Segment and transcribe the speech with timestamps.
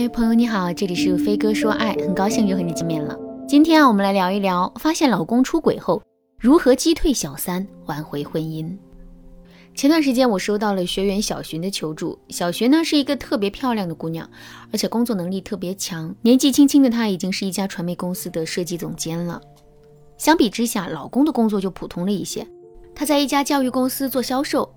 [0.00, 3.14] 嗨，朋友你好，这里是飞哥说爱，很高兴又和你见面了。
[3.46, 6.02] 今天啊，我们来聊一聊发现老公出轨后
[6.38, 8.74] 如何击退小三，挽回婚姻。
[9.74, 12.18] 前段时间我收到了学员小寻的求助。
[12.30, 14.26] 小寻呢是一个特别漂亮的姑娘，
[14.72, 19.38] 而且工作能力特别强，年纪轻轻的她已经是一家传媒公司的设计总监了。
[20.16, 22.46] 相比之下，老公的工作就普通了一些。
[22.94, 24.72] 他在一家教育公司做销售，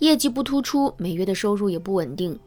[0.00, 2.38] 业绩不突出，每月的收入也不稳定。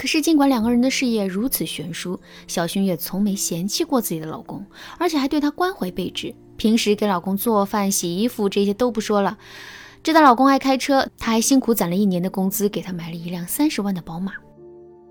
[0.00, 4.64] 可是，尽管两个人的事业如此悬殊，小薰也从没嫌弃过自己的老公，
[4.96, 6.34] 而且还对他关怀备至。
[6.56, 9.36] 平时给老公做饭、洗衣服这些都不说了。
[10.02, 14.32] 知道老公爱开车，她还辛苦攒了一年的工资给他买了一辆三十万的宝马。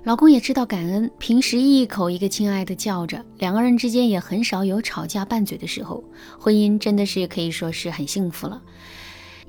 [0.05, 6.03] 老公也知道感恩，平时一口一个亲爱的叫着，两个人之间也很少有吵架拌嘴的时候，
[6.39, 8.59] 婚姻真的是可以说是很幸福了。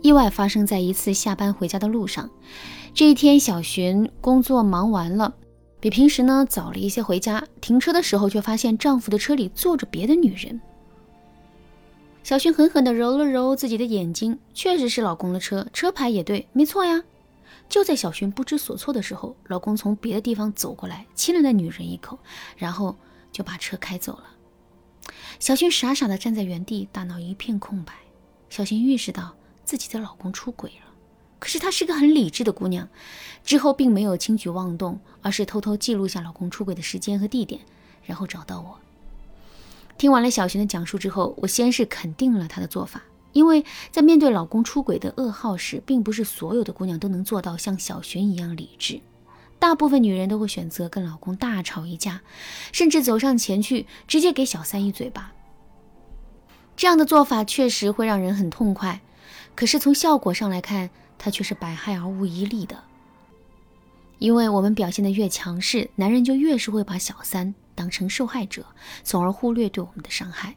[0.03, 2.29] 意外发生在一次下班回家的路上。
[2.93, 5.33] 这一天，小寻工作忙完了，
[5.79, 7.43] 比平时呢早了一些回家。
[7.61, 10.61] 停车的时候，却发现丈夫的车里坐着别的女人。
[12.23, 17.03] 小寻狠狠地揉了揉自己的眼睛，确实是老公的车，车牌也对，没错呀。
[17.69, 22.19] 就在小寻不知所措的时候，老公从别的地方走过来，亲了那女人一口，
[22.59, 22.95] 然后
[23.33, 24.25] 就把车开走了。
[25.39, 27.95] 小寻傻傻地站在原地，大脑一片空白。
[28.51, 30.90] 小寻意识到自己的老公出轨了。
[31.41, 32.89] 可是她是个很理智的姑娘，
[33.43, 37.63] 之后并没有轻举妄动，而是偷偷记录下老公出轨的时间和地点，
[38.05, 38.79] 然后找到我。
[39.97, 49.01] 听完了小寻的讲述之后，我先是肯定了她的做法，因为在面对老公出轨的噩耗时，并不是所有的姑娘都能做到像小寻一样理智，
[49.59, 52.21] 大部分女人都会选择跟老公大吵一架，
[52.73, 55.33] 甚至走上前去直接给小三一嘴巴。
[56.77, 59.01] 这样的做法确实会让人很痛快，
[59.55, 60.91] 可是从效果上来看。
[61.23, 62.83] 他却是百害而无一利的，
[64.19, 68.65] 因为我们表现的越强势，男人就越是会把小三当成受害者，
[69.05, 70.57] 从而忽略对我们的伤害。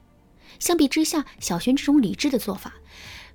[0.59, 2.75] 相比之下，小轩这种理智的做法，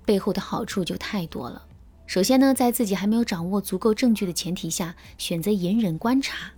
[0.05, 1.67] 背后的好处就太多了。
[2.07, 6.53] 首先呢，在自己还没有掌握足够证据的前提下，选择隐忍观察，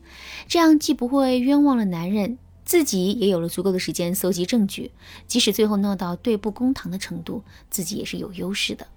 [0.48, 4.92] 这样既不会冤枉了男人，自己也有了足够的时间搜集证据，
[5.28, 8.88] 即使最后闹到对簿公堂的程度，自己也是有优势的。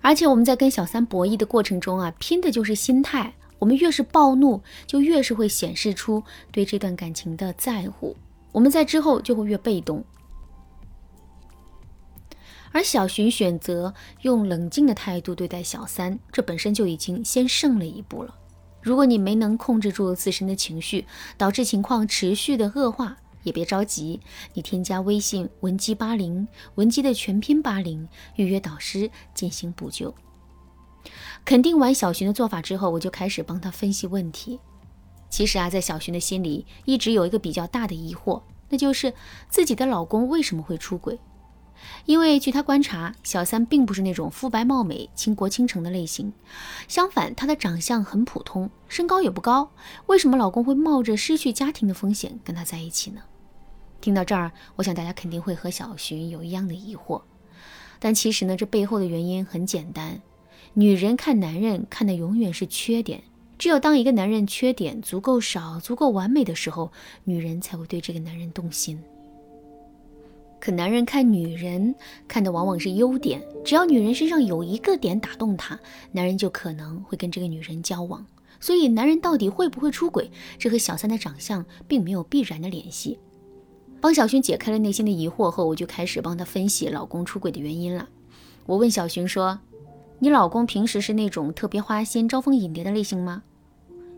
[0.00, 3.34] 而且我们在跟小三博弈的过程中啊，拼的就是心态。
[3.58, 6.22] 我们越是暴怒，就越是会显示出
[6.52, 8.16] 对这段感情的在乎。
[8.52, 10.04] 我们在之后就会越被动。
[12.72, 18.34] 而小寻选择用冷静的态度对待小三，这本身就已经先胜了一步了。
[18.82, 21.06] 如果你没能控制住自身的情绪，
[21.38, 23.16] 导致情况持续的恶化。
[23.44, 24.20] 也别着急，
[24.54, 30.12] 你添加微信文姬八零，文姬的全拼八零，预约导师进行补救。
[31.44, 34.58] 肯定完小寻的做法之后，我就开始帮他分析问题。
[35.28, 39.12] 其实啊，在小寻的心里一直有一个比较大的疑惑，那就是
[39.48, 41.18] 自己的老公为什么会出轨？
[42.06, 46.32] 因为据他观察，小三并不是那种肤白貌美、倾国倾城的类型，
[46.86, 49.72] 相反，她的长相很普通，身高也不高。
[50.06, 53.22] 为什么老公会冒着失去家庭的风险跟她在一起呢？
[54.04, 57.22] 听到这儿，我想大家肯定会和小寻有一样的疑惑，
[57.98, 60.20] 但其实呢，这背后的原因很简单：
[60.74, 63.22] 女人看男人看的永远是缺点，
[63.56, 66.92] 只有当一个男人缺点足够少、足够完美的时候，
[67.24, 69.02] 女人才会对这个男人动心。
[70.60, 71.94] 可男人看女人
[72.28, 75.80] 看的往往是优点，只要女人身上有一个点打动他，
[76.12, 78.26] 男人就可能会跟这个女人交往。
[78.60, 83.18] 所以，男人到底会不会出轨，这和小三的长相并没有必然的联系。
[84.00, 88.08] 帮小薰解开了内心的疑惑后，我就开始帮她分析老公出轨的原因了。
[88.66, 89.58] 我问小薰说
[90.20, 93.42] ：“你老公平时是那种特别花心、招蜂引蝶的类型吗？”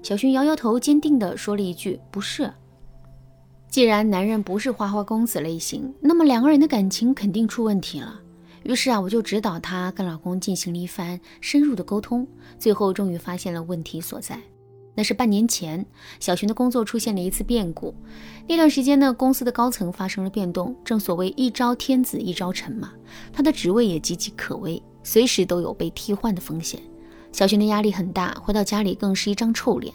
[0.03, 2.53] 小薰摇摇头，坚定地说了一句：“不是。”
[3.69, 8.21] 既然男人不是花花公子类型，那么两个人的感情肯定出问题了。
[8.63, 12.27] 于是啊，我就指导她跟老公进行了一番深入的沟通，
[12.59, 14.41] 最后终于发现了问题所在。
[14.97, 15.87] 那是半年前，
[16.19, 17.95] 小寻的工作出现了一次变故。
[18.49, 20.75] 那段时间呢，公司的高层发生了变动。
[20.85, 22.93] 正所谓一朝天子一朝臣嘛，
[23.33, 26.81] 他的职位也岌岌可危，随时都有被替换的风险。
[27.31, 29.93] 小寻的压力很大，回到家里更是一张臭脸。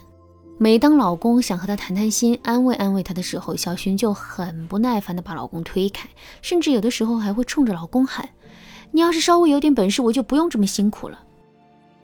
[0.58, 6.08] 每当老公想和她谈谈心、安慰安慰她的时候，小寻就很不耐烦地把老公推开，
[6.40, 8.28] 甚至有的时候还会冲着老公喊
[8.92, 11.18] ：“你要是稍微有点本事，我就不用这么辛苦了。”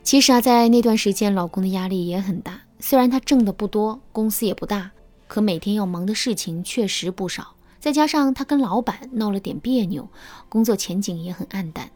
[0.03, 2.59] 其实啊，在那段时间，老公的压力也很大。
[2.81, 4.91] 虽然他挣的不多，公司也不大，
[5.27, 7.55] 可每天要忙的事情确实不少。
[7.81, 10.09] 再加上他跟老板闹了点别扭，
[10.49, 11.91] 工作前景也很暗淡。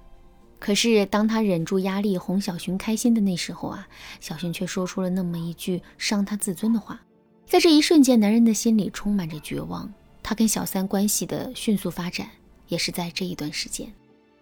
[0.58, 3.88] 可是当他忍住压力哄小寻开心的那时候啊，
[4.20, 7.00] 小寻却说出了那么一句伤他自尊的话。
[7.44, 9.92] 在这一瞬间，男人的心里充满着绝望。
[10.22, 12.28] 他跟小三关系的迅速发展，
[12.68, 13.92] 也是在这一段时间。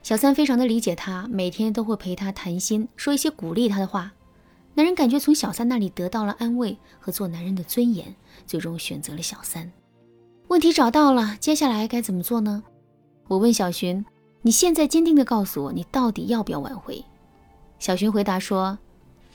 [0.03, 4.13] 小三非常的理解他，每天都会陪他谈心，说一些鼓励他的话。
[4.75, 8.15] 男人感觉从小三那里得到了安慰和做男人的尊严，
[8.47, 9.71] 最终选择了小三。
[10.49, 12.63] 问题找到了，接下来该怎么做呢？
[13.29, 14.05] 我问小寻
[14.43, 17.05] ：“你现在坚定的告诉我，你到底要不要挽回？”
[17.79, 18.79] 小寻回答说：“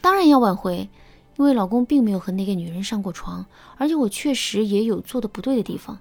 [0.01, 0.89] 当然要挽回，
[1.37, 3.45] 因为老公并没有和那个女人上过床，
[3.77, 5.99] 而且我确实也有做的不对的地方，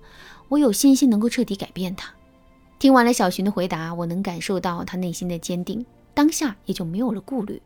[0.48, 2.12] 我有信心能够彻底改变他。”
[2.78, 7.60] 听完了小寻的回答，我能感受到他内心的坚定，当下也就没有了顾虑。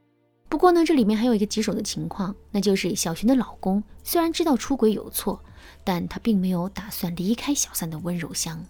[0.48, 5.40] 不过呢，这里面还有一个棘手的情况，那就是小寻的老公虽然知道出轨有错，
[5.84, 8.64] 但他并没有打算离开小三的温柔乡。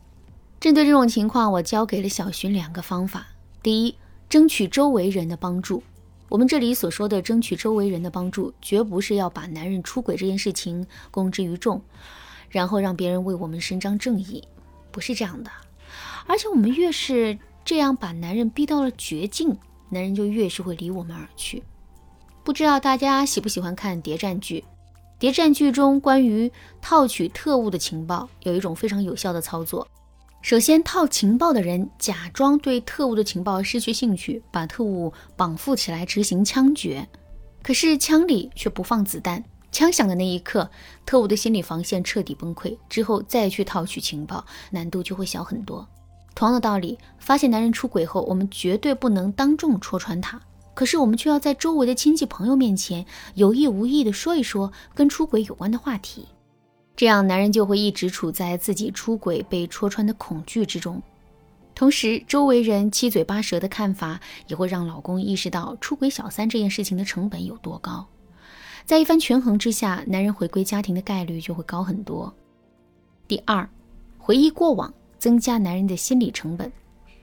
[0.59, 3.29] 针对这种情况，我教给了小寻两个方法：
[3.63, 3.95] 第一，
[4.29, 5.83] 争取周围人的帮助。
[6.29, 11.81] 我们这里所说的争取周围人的帮助，绝不是要把男人出轨这件事情公之于众，
[12.51, 14.43] 然后让别人为我们伸张正义，
[14.91, 15.51] 不是这样的。
[16.27, 19.57] 而且我们越是这样把男人逼到了绝境，
[19.91, 21.63] 男人就越是会离我们而去。
[22.45, 24.65] 不知道大家喜不喜欢看谍战剧？
[25.19, 26.51] 谍战剧中关于
[26.81, 29.87] 套取特务的情报，有一种非常有效的操作。
[30.41, 37.07] 首先，套情报的人假装对特务的情报失去兴趣，把特务绑缚起来执行枪决。
[37.63, 40.71] 可是枪里却不放子弹，枪响的那一刻，
[41.05, 45.87] 特务的心理防线彻底崩溃，之后再去套取情报，难度就会小很多。
[46.39, 50.41] 同样的道理，发现男人出轨后，我们绝对不能当众戳穿他，
[50.73, 53.05] 可是我们却要在周围的亲戚朋友面前
[53.35, 56.29] 有意无意地说一说跟出轨有关的话题，
[56.95, 61.03] 这样男人就会一直处在自己出轨被戳穿的恐惧之中，
[61.75, 68.07] 同时周围人七嘴八舌的看法也会让老公意识到出轨小三这件事情的成本有多高，
[68.85, 72.33] 在一番权衡之下，男人回归家庭的概率就会高很多。
[73.27, 73.69] 第二，
[74.19, 74.95] 回忆过往。
[75.19, 76.73] 增加男人的心理成本，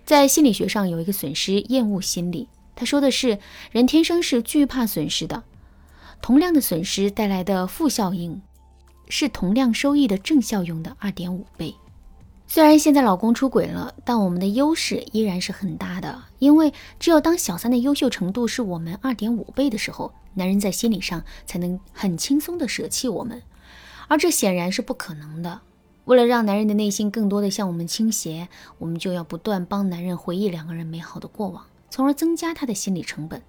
[0.06, 2.47] 在心理学上有一个损失厌恶心理。
[2.75, 3.39] 他说的是，
[3.71, 5.44] 人天生是惧怕损失的，
[6.21, 8.42] 同量的损失带来的负效应，
[9.07, 11.74] 是同量收益的正效用的二点五倍。
[12.47, 23.41] 虽然现在老公出轨了，但我们的优势依然是很大的，因为只有当小三的优秀程度是我们二点五倍的时候，男人在心理上才能很轻松的舍弃我们，
[24.07, 25.62] 而这显然是不可能的。
[26.05, 28.47] 为了让男人的内心更多的向我们倾斜，
[28.77, 33.41] 我们就要不断帮男人回忆两个人美好的过往，从而增加他的心理成本。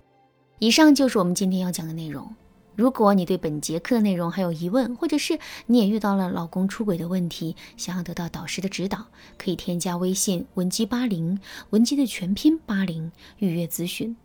[0.58, 2.34] 以上就是我们今天要讲的内容。
[2.74, 9.06] 如果你对本节课的内容还有疑问，或者是你也遇到了老公出轨的问题，想要得到导师的指导，
[9.36, 11.38] 可以添加微信文姬八零，
[11.70, 14.16] 文姬的全拼八零，预约咨询。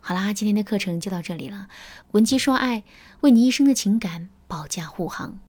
[0.00, 1.66] 好啦，今天的课程就到这里了。
[2.12, 2.84] 文姬说爱，
[3.22, 5.40] 为你一生的情感保驾护航。